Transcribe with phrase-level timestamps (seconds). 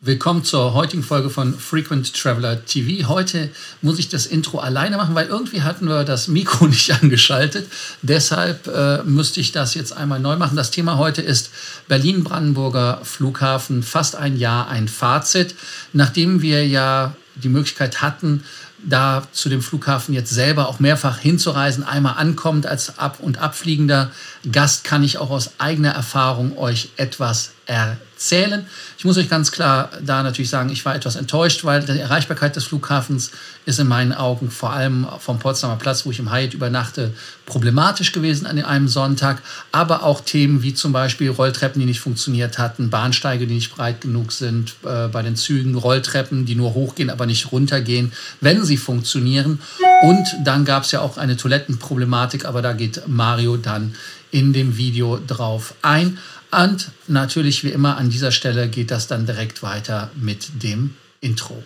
[0.00, 3.08] Willkommen zur heutigen Folge von Frequent Traveler TV.
[3.08, 3.48] Heute
[3.80, 7.66] muss ich das Intro alleine machen, weil irgendwie hatten wir das Mikro nicht angeschaltet.
[8.02, 10.54] Deshalb äh, müsste ich das jetzt einmal neu machen.
[10.54, 11.48] Das Thema heute ist
[11.88, 13.82] Berlin-Brandenburger Flughafen.
[13.82, 15.54] Fast ein Jahr ein Fazit.
[15.94, 18.44] Nachdem wir ja die Möglichkeit hatten,
[18.84, 24.10] da zu dem Flughafen jetzt selber auch mehrfach hinzureisen, einmal ankommt als ab- und abfliegender
[24.52, 28.64] Gast, kann ich auch aus eigener Erfahrung euch etwas erzählen.
[28.96, 32.56] Ich muss euch ganz klar da natürlich sagen, ich war etwas enttäuscht, weil die Erreichbarkeit
[32.56, 33.32] des Flughafens
[33.66, 37.12] ist in meinen Augen vor allem vom Potsdamer Platz, wo ich im Hyatt übernachte,
[37.44, 39.42] problematisch gewesen an einem Sonntag.
[39.72, 44.00] Aber auch Themen wie zum Beispiel Rolltreppen, die nicht funktioniert hatten, Bahnsteige, die nicht breit
[44.00, 48.76] genug sind, äh, bei den Zügen Rolltreppen, die nur hochgehen, aber nicht runtergehen, wenn sie
[48.76, 49.60] funktionieren.
[50.02, 53.94] Und dann gab es ja auch eine Toilettenproblematik, aber da geht Mario dann
[54.30, 56.18] in dem Video drauf ein.
[56.50, 61.62] Und natürlich, wie immer, an dieser Stelle geht das dann direkt weiter mit dem Intro.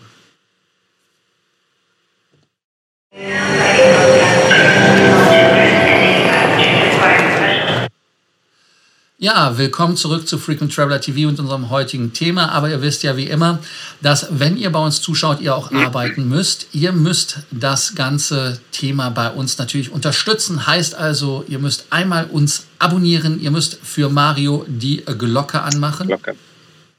[9.22, 12.52] Ja, willkommen zurück zu Frequent Traveler TV und unserem heutigen Thema.
[12.52, 13.58] Aber ihr wisst ja wie immer,
[14.00, 16.68] dass wenn ihr bei uns zuschaut, ihr auch arbeiten müsst.
[16.72, 20.66] Ihr müsst das ganze Thema bei uns natürlich unterstützen.
[20.66, 23.38] Heißt also, ihr müsst einmal uns abonnieren.
[23.42, 26.06] Ihr müsst für Mario die Glocke anmachen.
[26.06, 26.34] Glocke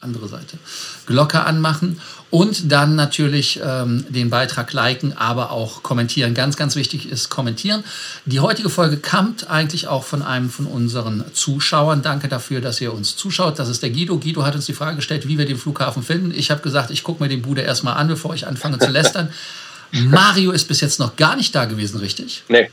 [0.02, 0.58] andere Seite,
[1.06, 6.34] Glocke anmachen und dann natürlich ähm, den Beitrag liken, aber auch kommentieren.
[6.34, 7.84] Ganz, ganz wichtig ist kommentieren.
[8.26, 12.02] Die heutige Folge kommt eigentlich auch von einem von unseren Zuschauern.
[12.02, 13.60] Danke dafür, dass ihr uns zuschaut.
[13.60, 14.18] Das ist der Guido.
[14.18, 16.32] Guido hat uns die Frage gestellt, wie wir den Flughafen finden.
[16.36, 19.32] Ich habe gesagt, ich gucke mir den Bude erstmal an, bevor ich anfange zu lästern.
[19.92, 22.44] Mario ist bis jetzt noch gar nicht da gewesen, richtig?
[22.48, 22.70] Nee.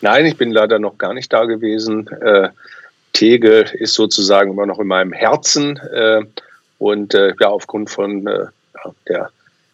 [0.00, 2.08] Nein, ich bin leider noch gar nicht da gewesen.
[2.08, 2.48] Äh,
[3.12, 5.76] Tegel ist sozusagen immer noch in meinem Herzen.
[5.76, 6.22] Äh,
[6.78, 8.46] und äh, ja, aufgrund von äh,
[9.08, 9.30] der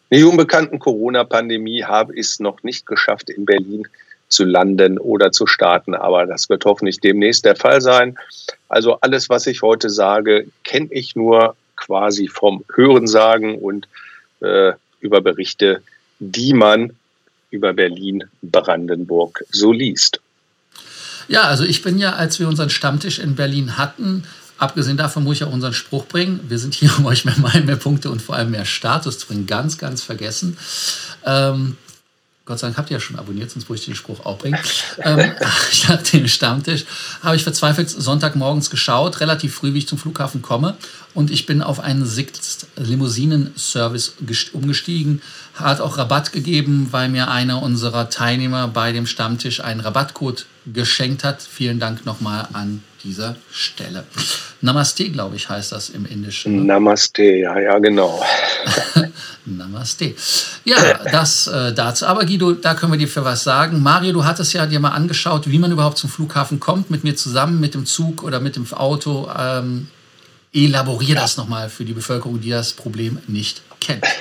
[0.09, 3.87] nicht unbekannten Corona-Pandemie habe ich es noch nicht geschafft, in Berlin
[4.27, 5.95] zu landen oder zu starten.
[5.95, 8.15] Aber das wird hoffentlich demnächst der Fall sein.
[8.69, 13.87] Also alles, was ich heute sage, kenne ich nur quasi vom Hörensagen und
[14.41, 15.81] äh, über Berichte,
[16.19, 16.91] die man
[17.49, 20.21] über Berlin-Brandenburg so liest.
[21.27, 24.25] Ja, also ich bin ja, als wir unseren Stammtisch in Berlin hatten,
[24.57, 26.39] Abgesehen davon muss ich auch unseren Spruch bringen.
[26.47, 29.27] Wir sind hier, um euch mehr Meilen, mehr Punkte und vor allem mehr Status zu
[29.27, 29.47] bringen.
[29.47, 30.57] Ganz, ganz vergessen.
[31.25, 31.77] Ähm,
[32.45, 34.59] Gott sei Dank habt ihr ja schon abonniert, sonst muss ich den Spruch auch bringen.
[34.99, 35.31] ähm,
[35.87, 36.83] nach dem Stammtisch
[37.21, 40.75] habe ich verzweifelt Sonntagmorgens geschaut, relativ früh, wie ich zum Flughafen komme.
[41.13, 44.15] Und ich bin auf einen Sixt Limousinen-Service
[44.51, 45.21] umgestiegen.
[45.53, 51.23] Hat auch Rabatt gegeben, weil mir einer unserer Teilnehmer bei dem Stammtisch einen Rabattcode geschenkt
[51.23, 51.41] hat.
[51.41, 54.05] Vielen Dank nochmal an dieser Stelle.
[54.61, 56.55] Namaste, glaube ich, heißt das im Indischen.
[56.55, 56.63] Ne?
[56.65, 58.23] Namaste, ja, ja, genau.
[59.45, 60.15] Namaste.
[60.63, 60.77] Ja,
[61.11, 62.05] das äh, dazu.
[62.05, 63.81] Aber Guido, da können wir dir für was sagen.
[63.81, 67.15] Mario, du hattest ja dir mal angeschaut, wie man überhaupt zum Flughafen kommt, mit mir
[67.15, 69.29] zusammen, mit dem Zug oder mit dem Auto.
[69.37, 69.87] Ähm,
[70.53, 74.05] elaborier das nochmal für die Bevölkerung, die das Problem nicht kennt.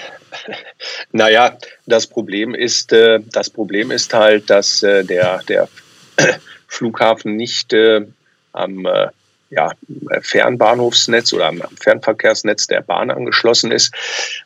[1.13, 5.69] Naja, das Problem ist, äh, das Problem ist halt, dass äh, der, der
[6.67, 8.07] Flughafen nicht äh,
[8.53, 9.09] am äh,
[9.53, 9.71] ja,
[10.23, 13.95] Fernbahnhofsnetz oder am Fernverkehrsnetz der Bahn angeschlossen ist.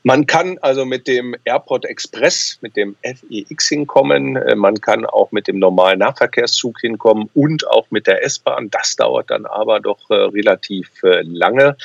[0.03, 4.35] Man kann also mit dem Airport Express, mit dem FEX hinkommen.
[4.35, 8.69] Äh, man kann auch mit dem normalen Nahverkehrszug hinkommen und auch mit der S-Bahn.
[8.71, 11.77] Das dauert dann aber doch äh, relativ äh, lange.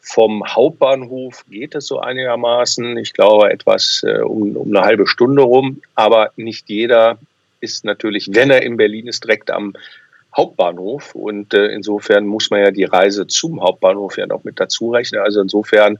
[0.00, 2.96] Vom Hauptbahnhof geht es so einigermaßen.
[2.96, 5.82] Ich glaube etwas äh, um, um eine halbe Stunde rum.
[5.96, 7.18] Aber nicht jeder
[7.60, 9.74] ist natürlich, wenn er in Berlin ist, direkt am
[10.36, 11.14] Hauptbahnhof.
[11.14, 15.20] Und äh, insofern muss man ja die Reise zum Hauptbahnhof ja noch mit dazu rechnen.
[15.20, 15.98] Also insofern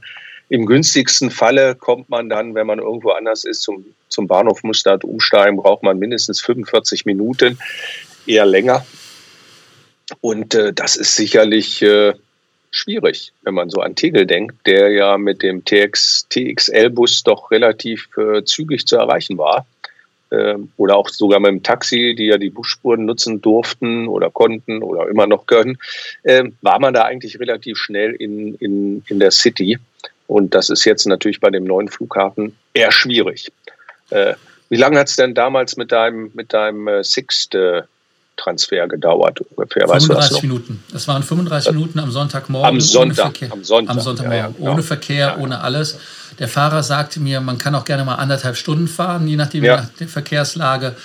[0.49, 4.83] im günstigsten Falle kommt man dann, wenn man irgendwo anders ist, zum, zum Bahnhof, muss
[4.83, 7.59] dort umsteigen, braucht man mindestens 45 Minuten,
[8.25, 8.85] eher länger.
[10.21, 12.13] Und äh, das ist sicherlich äh,
[12.71, 18.09] schwierig, wenn man so an Tegel denkt, der ja mit dem TX, TXL-Bus doch relativ
[18.17, 19.67] äh, zügig zu erreichen war
[20.77, 25.07] oder auch sogar mit dem Taxi, die ja die Busspuren nutzen durften oder konnten oder
[25.09, 25.77] immer noch können,
[26.23, 29.79] äh, war man da eigentlich relativ schnell in, in, in der City.
[30.27, 33.51] Und das ist jetzt natürlich bei dem neuen Flughafen eher schwierig.
[34.11, 34.35] Äh,
[34.69, 37.81] wie lange hat es denn damals mit deinem, mit deinem äh, Sixt äh,
[38.37, 39.87] Transfer gedauert ungefähr?
[39.87, 40.83] 35 Minuten.
[40.93, 42.69] Es waren 35 Minuten am Sonntagmorgen.
[42.69, 43.41] Am Sonntag.
[43.49, 43.95] Am Sonntag.
[43.95, 44.55] Am Sonntagmorgen.
[44.59, 45.97] Ja, ja, ohne Verkehr, ja, ohne alles.
[46.39, 49.77] Der Fahrer sagte mir, man kann auch gerne mal anderthalb Stunden fahren, je nachdem, ja.
[49.77, 50.95] nach der Verkehrslage.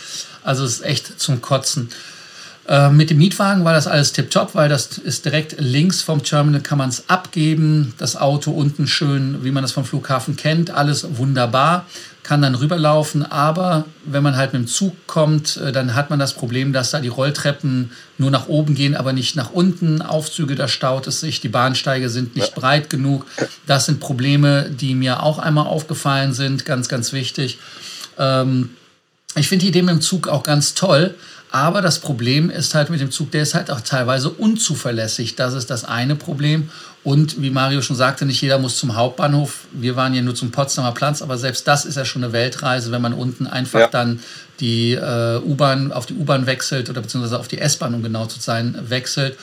[0.43, 1.91] Also es ist echt zum Kotzen.
[2.67, 6.63] Äh, mit dem Mietwagen war das alles tipptopp, weil das ist direkt links vom Terminal,
[6.63, 7.95] kann man es abgeben.
[7.99, 11.87] Das Auto unten schön, wie man das vom Flughafen kennt, alles wunderbar,
[12.25, 13.25] kann dann rüberlaufen.
[13.25, 16.91] Aber wenn man halt mit dem Zug kommt, äh, dann hat man das Problem, dass
[16.91, 20.03] da die Rolltreppen nur nach oben gehen, aber nicht nach unten.
[20.03, 23.27] Aufzüge, da staut es sich, die Bahnsteige sind nicht breit genug.
[23.67, 27.59] Das sind Probleme, die mir auch einmal aufgefallen sind, ganz, ganz wichtig.
[28.19, 28.71] Ähm,
[29.37, 31.15] ich finde die Idee mit dem Zug auch ganz toll.
[31.55, 35.37] Aber das Problem ist halt mit dem Zug, der ist halt auch teilweise unzuverlässig.
[35.37, 36.69] Das ist das eine Problem.
[37.05, 39.67] Und wie Mario schon sagte, nicht jeder muss zum Hauptbahnhof.
[39.71, 42.91] Wir waren ja nur zum Potsdamer Platz, aber selbst das ist ja schon eine Weltreise,
[42.91, 43.87] wenn man unten einfach ja.
[43.87, 44.19] dann
[44.59, 48.41] die äh, U-Bahn auf die U-Bahn wechselt oder beziehungsweise auf die S-Bahn, um genau zu
[48.41, 49.39] sein, wechselt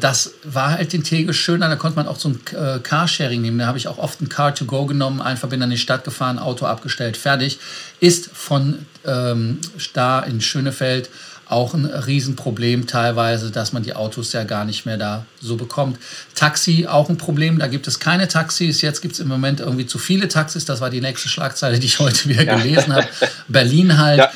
[0.00, 1.68] das war halt den Tegel schöner.
[1.68, 3.58] Da konnte man auch so ein äh, Carsharing nehmen.
[3.58, 5.82] Da habe ich auch oft ein Car to go genommen, einfach bin dann in die
[5.82, 7.58] Stadt gefahren, Auto abgestellt, fertig.
[8.00, 9.58] Ist von ähm,
[9.92, 11.10] da in Schönefeld
[11.48, 15.98] auch ein Riesenproblem teilweise, dass man die Autos ja gar nicht mehr da so bekommt.
[16.34, 18.80] Taxi auch ein Problem, da gibt es keine Taxis.
[18.80, 20.64] Jetzt gibt es im Moment irgendwie zu viele Taxis.
[20.64, 22.56] Das war die nächste Schlagzeile, die ich heute wieder ja.
[22.56, 23.06] gelesen habe.
[23.48, 24.18] Berlin halt.
[24.18, 24.32] Ja.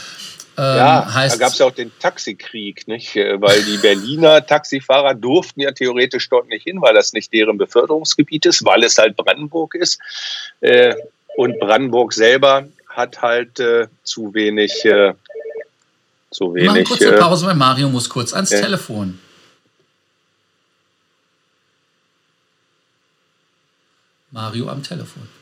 [0.60, 3.16] Ähm, ja, heißt, da gab es ja auch den Taxikrieg, nicht?
[3.16, 8.44] Weil die Berliner Taxifahrer durften ja theoretisch dort nicht hin, weil das nicht deren Beförderungsgebiet
[8.44, 9.98] ist, weil es halt Brandenburg ist.
[10.60, 10.94] Äh,
[11.34, 15.14] und Brandenburg selber hat halt äh, zu wenig äh,
[16.30, 16.68] so wenig.
[16.68, 18.60] Machen kurze äh, Pause, weil Mario muss kurz ans ja.
[18.60, 19.18] Telefon.
[24.30, 25.39] Mario am Telefon.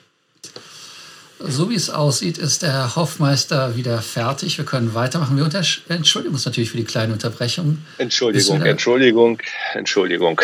[1.40, 4.58] So wie es aussieht, ist der Hoffmeister wieder fertig.
[4.58, 5.37] Wir können weitermachen.
[5.37, 5.44] Wir
[5.88, 7.79] entschuldigen uns natürlich für die kleine Unterbrechung.
[7.99, 9.38] Entschuldigung, Entschuldigung,
[9.75, 10.40] Entschuldigung.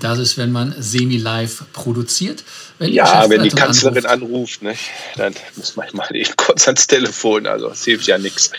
[0.00, 2.44] Das ist, wenn man semi-live produziert.
[2.78, 4.74] Wenn ja, wenn die Kanzlerin anruft, anruft ne,
[5.16, 7.46] dann muss man mal eben kurz ans Telefon.
[7.46, 8.50] Also es hilft ja nichts.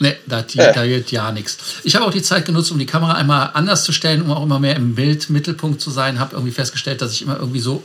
[0.00, 0.72] Nee, da, äh.
[0.72, 1.58] da geht ja nichts.
[1.84, 4.42] Ich habe auch die Zeit genutzt, um die Kamera einmal anders zu stellen, um auch
[4.42, 6.18] immer mehr im Bildmittelpunkt zu sein.
[6.18, 7.84] Habe irgendwie festgestellt, dass ich immer irgendwie so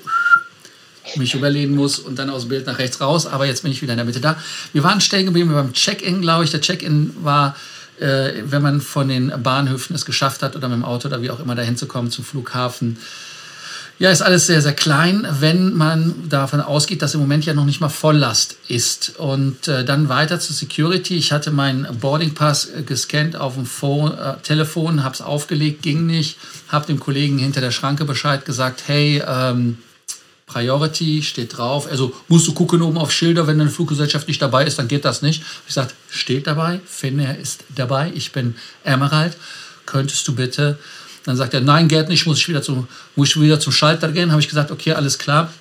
[1.15, 3.25] mich überlegen muss und dann aus dem Bild nach rechts raus.
[3.25, 4.37] Aber jetzt bin ich wieder in der Mitte da.
[4.73, 6.51] Wir waren stehen geblieben beim Check-in, glaube ich.
[6.51, 7.55] Der Check-in war,
[7.99, 11.31] äh, wenn man von den Bahnhöfen es geschafft hat oder mit dem Auto oder wie
[11.31, 12.97] auch immer dahin zu kommen zum Flughafen,
[13.99, 17.65] ja, ist alles sehr, sehr klein, wenn man davon ausgeht, dass im Moment ja noch
[17.65, 19.17] nicht mal Volllast ist.
[19.17, 21.15] Und äh, dann weiter zu Security.
[21.15, 26.05] Ich hatte meinen Boarding Pass gescannt auf dem Phone, äh, Telefon, habe es aufgelegt, ging
[26.05, 26.37] nicht.
[26.67, 29.79] Habe dem Kollegen hinter der Schranke Bescheid gesagt, hey, ähm,
[30.47, 31.87] Priority steht drauf.
[31.89, 35.05] Also musst du gucken oben auf Schilder, wenn eine Fluggesellschaft nicht dabei ist, dann geht
[35.05, 35.43] das nicht.
[35.67, 39.37] Ich sagte, steht dabei, Finnair ist dabei, ich bin Emerald.
[39.85, 40.79] Könntest du bitte
[41.27, 44.13] dann sagt er, nein, geht nicht, muss ich wieder zum, muss ich wieder zum Schalter
[44.13, 44.31] gehen.
[44.31, 45.51] Habe ich gesagt, okay, alles klar.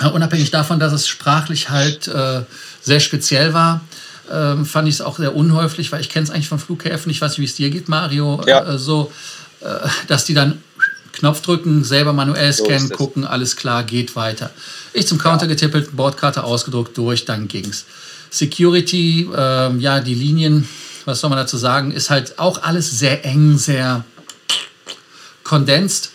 [0.00, 2.42] Unabhängig davon, dass es sprachlich halt äh,
[2.80, 3.80] sehr speziell war,
[4.30, 7.10] äh, fand ich es auch sehr unhäufig, weil ich kenne es eigentlich von Flughäfen.
[7.10, 8.40] Ich weiß nicht, wie es dir geht, Mario.
[8.46, 8.74] Ja.
[8.74, 9.10] Äh, so,
[9.62, 9.66] äh,
[10.06, 10.62] dass die dann
[11.12, 14.50] Knopf drücken, selber manuell scannen, so gucken, alles klar, geht weiter.
[14.92, 15.50] Ich zum Counter ja.
[15.50, 17.84] getippelt, Bordkarte ausgedruckt, durch, dann ging's.
[18.30, 20.68] Security, ähm, ja, die Linien,
[21.04, 24.04] was soll man dazu sagen, ist halt auch alles sehr eng, sehr
[25.42, 26.10] Condensed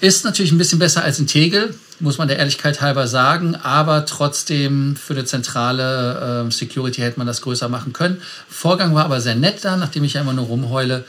[0.00, 4.04] ist natürlich ein bisschen besser als ein Tegel, muss man der Ehrlichkeit halber sagen, aber
[4.04, 8.20] trotzdem für eine zentrale äh, Security hätte man das größer machen können.
[8.48, 11.04] Vorgang war aber sehr nett da, nachdem ich ja immer nur rumheule.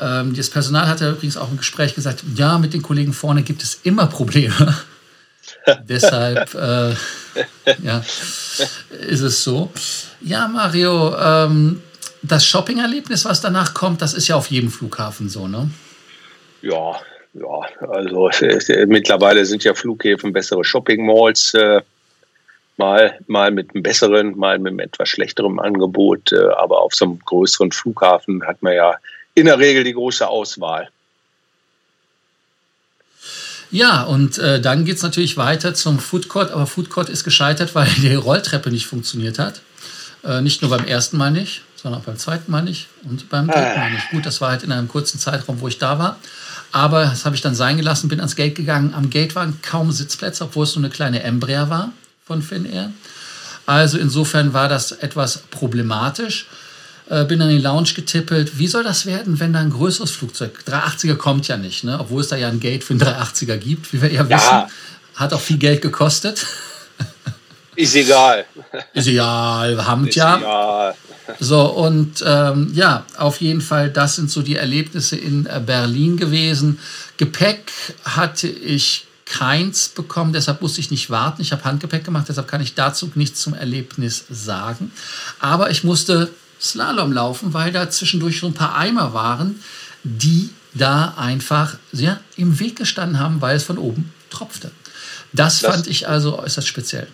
[0.00, 3.62] Ähm, das Personal hatte übrigens auch im Gespräch gesagt, ja, mit den Kollegen vorne gibt
[3.62, 4.76] es immer Probleme.
[5.88, 6.94] Deshalb äh,
[7.82, 8.04] ja,
[9.08, 9.70] ist es so.
[10.20, 11.82] Ja, Mario, ähm,
[12.22, 15.70] das Shopping-Erlebnis, was danach kommt, das ist ja auf jedem Flughafen so, ne?
[16.62, 16.96] Ja,
[17.34, 21.82] ja, also äh, mittlerweile sind ja Flughäfen bessere Shopping-Malls, äh,
[22.76, 26.32] mal, mal mit einem besseren, mal mit einem etwas schlechteren Angebot.
[26.32, 28.96] Äh, aber auf so einem größeren Flughafen hat man ja
[29.34, 30.88] in der Regel die große Auswahl.
[33.70, 37.24] Ja, und äh, dann geht es natürlich weiter zum Food Court, aber Food Court ist
[37.24, 39.60] gescheitert, weil die Rolltreppe nicht funktioniert hat.
[40.22, 43.48] Äh, nicht nur beim ersten Mal nicht, sondern auch beim zweiten Mal nicht und beim
[43.48, 44.10] dritten Mal nicht.
[44.10, 46.18] Gut, das war halt in einem kurzen Zeitraum, wo ich da war.
[46.70, 48.94] Aber das habe ich dann sein gelassen, bin ans Gate gegangen.
[48.94, 51.92] Am Gate waren kaum Sitzplätze, obwohl es so eine kleine Embraer war
[52.24, 52.92] von Finnair.
[53.66, 56.46] Also insofern war das etwas problematisch.
[57.10, 58.58] Äh, bin in die Lounge getippelt.
[58.58, 61.98] Wie soll das werden, wenn da ein größeres Flugzeug, 380er kommt ja nicht, ne?
[62.00, 64.30] obwohl es da ja ein Gate für einen 380er gibt, wie wir ja, ja.
[64.30, 64.74] wissen.
[65.14, 66.46] Hat auch viel Geld gekostet.
[67.76, 68.46] Ist egal.
[68.94, 70.38] Ist egal, wir haben ja.
[70.38, 70.94] Egal.
[71.40, 76.16] So, und ähm, ja, auf jeden Fall, das sind so die Erlebnisse in äh, Berlin
[76.16, 76.78] gewesen.
[77.16, 77.72] Gepäck
[78.04, 81.42] hatte ich keins bekommen, deshalb musste ich nicht warten.
[81.42, 84.92] Ich habe Handgepäck gemacht, deshalb kann ich dazu nichts zum Erlebnis sagen.
[85.40, 86.30] Aber ich musste
[86.64, 89.62] Slalom laufen, weil da zwischendurch so ein paar Eimer waren,
[90.02, 94.70] die da einfach ja, im Weg gestanden haben, weil es von oben tropfte.
[95.32, 97.06] Das, das fand ich also äußerst speziell.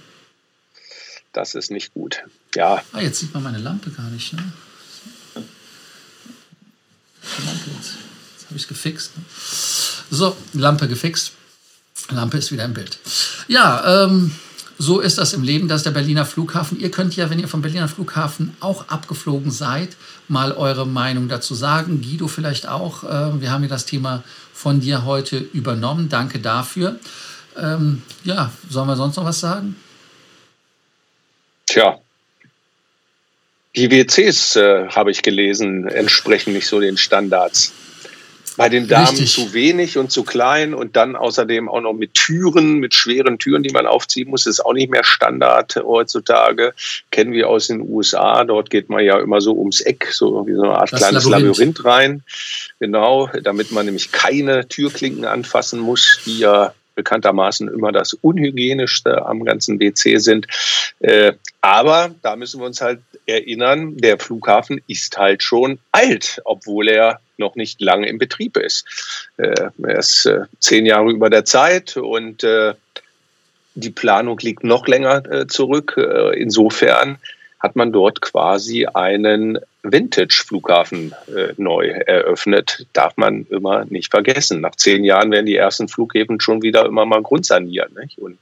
[1.32, 2.22] Das ist nicht gut.
[2.54, 2.82] Ja.
[2.92, 4.32] Ah, jetzt sieht man meine Lampe gar nicht.
[4.32, 4.52] Ne?
[7.44, 7.94] Lampe jetzt.
[8.34, 9.16] Jetzt habe ich es gefixt.
[9.16, 9.24] Ne?
[10.10, 11.32] So, Lampe gefixt.
[12.10, 12.98] Lampe ist wieder im Bild.
[13.46, 14.32] Ja, ähm,
[14.82, 16.80] so ist das im Leben, das ist der Berliner Flughafen.
[16.80, 19.90] Ihr könnt ja, wenn ihr vom Berliner Flughafen auch abgeflogen seid,
[20.26, 22.00] mal eure Meinung dazu sagen.
[22.00, 23.04] Guido vielleicht auch.
[23.04, 26.08] Äh, wir haben ja das Thema von dir heute übernommen.
[26.08, 26.98] Danke dafür.
[27.58, 29.76] Ähm, ja, sollen wir sonst noch was sagen?
[31.66, 31.98] Tja,
[33.76, 37.74] die WCs, äh, habe ich gelesen, entsprechen nicht so den Standards.
[38.60, 39.32] Bei den Damen Richtig.
[39.32, 43.62] zu wenig und zu klein und dann außerdem auch noch mit Türen, mit schweren Türen,
[43.62, 46.74] die man aufziehen muss, das ist auch nicht mehr Standard heutzutage.
[47.10, 48.44] Kennen wir aus den USA.
[48.44, 51.24] Dort geht man ja immer so ums Eck, so wie so eine Art das kleines
[51.24, 51.56] Labyrinth.
[51.56, 52.22] Labyrinth rein.
[52.80, 59.42] Genau, damit man nämlich keine Türklinken anfassen muss, die ja bekanntermaßen immer das unhygienischste am
[59.44, 60.46] ganzen WC sind.
[60.98, 66.88] Äh, aber da müssen wir uns halt erinnern, der Flughafen ist halt schon alt, obwohl
[66.88, 68.86] er noch nicht lange im Betrieb ist.
[69.36, 72.74] Äh, er ist äh, zehn Jahre über der Zeit und äh,
[73.74, 75.96] die Planung liegt noch länger zurück.
[76.34, 77.18] Insofern
[77.60, 82.86] hat man dort quasi einen Vintage-Flughafen äh, neu eröffnet.
[82.92, 84.60] Darf man immer nicht vergessen.
[84.60, 87.94] Nach zehn Jahren werden die ersten Flughäfen schon wieder immer mal grundsaniert.
[87.96, 88.18] Nicht?
[88.18, 88.38] Und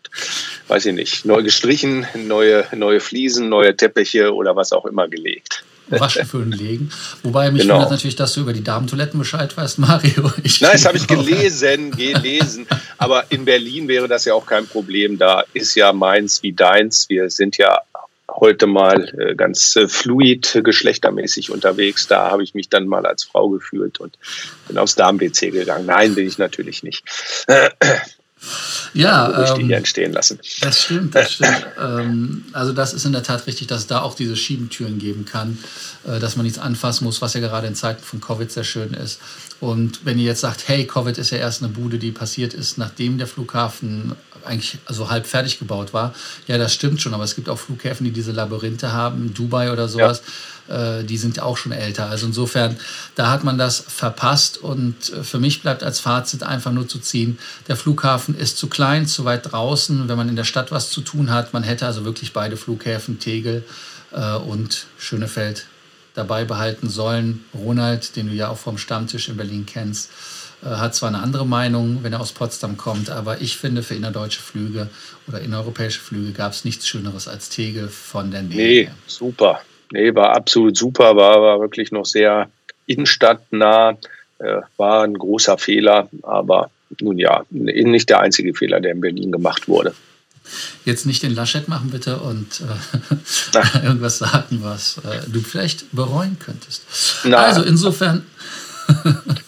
[0.69, 5.65] weiß ich nicht, neu gestrichen, neue, neue Fliesen, neue Teppiche oder was auch immer gelegt.
[5.91, 6.91] Waschföhn legen.
[7.23, 7.75] Wobei mich genau.
[7.75, 10.33] wundert natürlich, dass du über die Damentoiletten Bescheid weißt, Mario.
[10.43, 12.67] Ich Nein, das habe ich gelesen, gelesen.
[12.97, 15.19] Aber in Berlin wäre das ja auch kein Problem.
[15.19, 17.09] Da ist ja meins wie deins.
[17.09, 17.81] Wir sind ja
[18.41, 22.07] heute mal äh, ganz äh, fluid geschlechtermäßig unterwegs.
[22.07, 24.17] Da habe ich mich dann mal als Frau gefühlt und
[24.69, 25.87] bin aufs Damen-WC gegangen.
[25.87, 27.05] Nein, bin ich natürlich nicht.
[28.95, 30.39] Ja, ähm, entstehen lassen.
[30.61, 31.67] Das stimmt, das stimmt.
[31.81, 35.25] ähm, also das ist in der Tat richtig, dass es da auch diese Schiebentüren geben
[35.25, 35.59] kann,
[36.07, 38.95] äh, dass man nichts anfassen muss, was ja gerade in Zeiten von Covid sehr schön
[38.95, 39.21] ist.
[39.61, 42.79] Und wenn ihr jetzt sagt, hey, Covid ist ja erst eine Bude, die passiert ist,
[42.79, 44.15] nachdem der Flughafen
[44.49, 46.15] eigentlich also halb fertig gebaut war,
[46.47, 49.89] ja, das stimmt schon, aber es gibt auch Flughäfen, die diese Labyrinthe haben, Dubai oder
[49.89, 50.23] sowas.
[50.25, 50.33] Ja
[50.69, 52.09] äh, die sind ja auch schon älter.
[52.09, 52.77] Also insofern,
[53.15, 56.99] da hat man das verpasst und äh, für mich bleibt als Fazit einfach nur zu
[56.99, 57.39] ziehen,
[57.69, 61.01] der Flughafen ist zu klein, zu weit draußen, wenn man in der Stadt was zu
[61.01, 61.53] tun hat.
[61.53, 63.65] Man hätte also wirklich beide Flughäfen, Tegel
[64.13, 65.67] äh, und Schönefeld
[66.15, 67.45] dabei behalten sollen.
[67.55, 70.11] Ronald, den du ja auch vom Stammtisch in Berlin kennst,
[70.65, 74.41] hat zwar eine andere Meinung, wenn er aus Potsdam kommt, aber ich finde, für innerdeutsche
[74.41, 74.89] Flüge
[75.27, 78.57] oder innereuropäische Flüge gab es nichts Schöneres als Tegel von der Nähe.
[78.57, 79.61] Nee, super.
[79.93, 82.51] Nee, war absolut super, war, war wirklich noch sehr
[82.87, 83.97] innenstadtnah,
[84.39, 89.33] äh, war ein großer Fehler, aber nun ja, nicht der einzige Fehler, der in Berlin
[89.33, 89.95] gemacht wurde.
[90.85, 92.63] Jetzt nicht den Laschet machen bitte und
[93.55, 96.85] äh, irgendwas sagen, was äh, du vielleicht bereuen könntest.
[97.25, 97.37] Na.
[97.39, 98.27] Also insofern.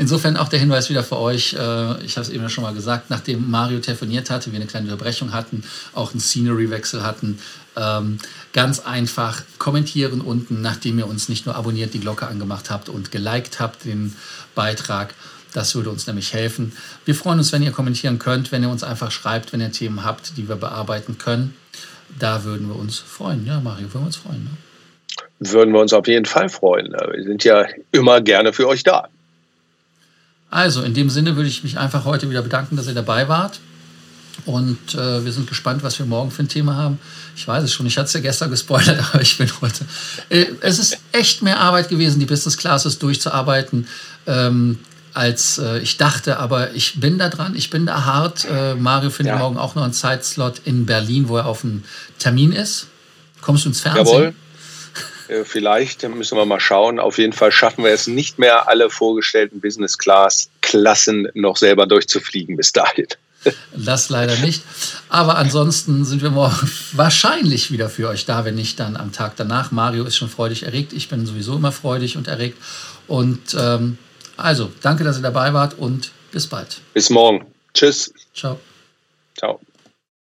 [0.00, 3.10] Insofern auch der Hinweis wieder für euch, äh, ich habe es eben schon mal gesagt,
[3.10, 7.38] nachdem Mario telefoniert hatte, wir eine kleine Unterbrechung hatten, auch einen Scenery-Wechsel hatten,
[7.76, 8.16] ähm,
[8.54, 13.12] ganz einfach kommentieren unten, nachdem ihr uns nicht nur abonniert, die Glocke angemacht habt und
[13.12, 14.16] geliked habt, den
[14.54, 15.12] Beitrag,
[15.52, 16.72] das würde uns nämlich helfen.
[17.04, 20.02] Wir freuen uns, wenn ihr kommentieren könnt, wenn ihr uns einfach schreibt, wenn ihr Themen
[20.02, 21.54] habt, die wir bearbeiten können.
[22.18, 23.44] Da würden wir uns freuen.
[23.44, 24.44] Ja, Mario, würden wir uns freuen.
[24.44, 25.50] Ne?
[25.52, 26.90] Würden wir uns auf jeden Fall freuen.
[26.90, 29.06] Wir sind ja immer gerne für euch da.
[30.50, 33.60] Also, in dem Sinne würde ich mich einfach heute wieder bedanken, dass ihr dabei wart.
[34.46, 36.98] Und äh, wir sind gespannt, was wir morgen für ein Thema haben.
[37.36, 39.84] Ich weiß es schon, ich hatte es ja gestern gespoilert, aber ich bin heute.
[40.28, 43.86] Äh, es ist echt mehr Arbeit gewesen, die Business Classes durchzuarbeiten.
[44.26, 44.78] Ähm,
[45.12, 48.46] als äh, ich dachte, aber ich bin da dran, ich bin da hart.
[48.50, 49.38] Äh, Mario findet ja.
[49.38, 51.82] morgen auch noch einen Zeitslot in Berlin, wo er auf einem
[52.18, 52.86] Termin ist.
[53.40, 54.06] Kommst du ins Fernsehen?
[54.06, 54.34] Jawohl.
[55.30, 56.98] Äh, vielleicht müssen wir mal schauen.
[56.98, 61.86] Auf jeden Fall schaffen wir es nicht mehr, alle vorgestellten Business Class Klassen noch selber
[61.86, 63.06] durchzufliegen bis dahin.
[63.74, 64.62] Das leider nicht.
[65.08, 69.34] Aber ansonsten sind wir morgen wahrscheinlich wieder für euch da, wenn nicht dann am Tag
[69.36, 69.70] danach.
[69.70, 70.92] Mario ist schon freudig erregt.
[70.92, 72.58] Ich bin sowieso immer freudig und erregt.
[73.06, 73.96] Und ähm,
[74.36, 76.82] also, danke, dass ihr dabei wart und bis bald.
[76.92, 77.46] Bis morgen.
[77.72, 78.12] Tschüss.
[78.34, 78.60] Ciao.
[79.38, 79.58] Ciao.